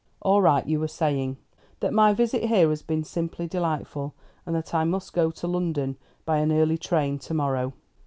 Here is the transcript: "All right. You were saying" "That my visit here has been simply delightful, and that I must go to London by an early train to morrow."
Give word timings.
"All 0.23 0.41
right. 0.41 0.65
You 0.65 0.79
were 0.79 0.87
saying" 0.87 1.37
"That 1.81 1.93
my 1.93 2.11
visit 2.11 2.45
here 2.45 2.69
has 2.71 2.81
been 2.81 3.03
simply 3.03 3.45
delightful, 3.45 4.15
and 4.47 4.55
that 4.55 4.73
I 4.73 4.83
must 4.83 5.13
go 5.13 5.29
to 5.29 5.45
London 5.45 5.95
by 6.25 6.37
an 6.39 6.51
early 6.51 6.79
train 6.79 7.19
to 7.19 7.33
morrow." 7.35 7.73